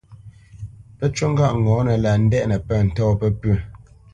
Pə́ 0.97 1.07
ncú 1.09 1.25
ŋgâʼ 1.31 1.53
ŋɔ̌nə 1.63 2.13
ndɛʼnə́ 2.23 2.59
pə̂ 2.67 2.77
ntɔ̂ 2.87 3.07
pəpʉ̂. 3.19 3.55